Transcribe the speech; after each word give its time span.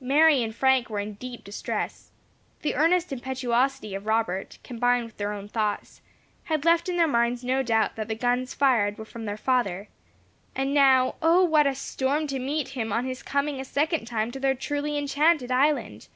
Mary 0.00 0.44
and 0.44 0.54
Frank 0.54 0.88
were 0.88 1.00
in 1.00 1.14
deep 1.14 1.42
distress. 1.42 2.12
The 2.62 2.76
earnest 2.76 3.12
impetuosity 3.12 3.96
of 3.96 4.06
Robert, 4.06 4.58
combined 4.62 5.06
with 5.06 5.16
their 5.16 5.32
own 5.32 5.48
thoughts, 5.48 6.02
had 6.44 6.64
left 6.64 6.88
in 6.88 6.96
their 6.96 7.08
minds 7.08 7.42
no 7.42 7.64
doubt 7.64 7.96
that 7.96 8.06
the 8.06 8.14
guns 8.14 8.54
fired 8.54 8.96
were 8.96 9.04
from 9.04 9.24
their 9.24 9.36
father; 9.36 9.88
and 10.54 10.72
now, 10.72 11.16
O 11.20 11.42
what 11.42 11.66
a 11.66 11.74
storm 11.74 12.28
to 12.28 12.38
meet 12.38 12.68
him 12.78 12.92
on 12.92 13.06
his 13.06 13.24
coming 13.24 13.58
a 13.60 13.64
second 13.64 14.04
time 14.04 14.30
to 14.30 14.38
their 14.38 14.54
truly 14.54 14.96
enchanted 14.96 15.50
island! 15.50 16.06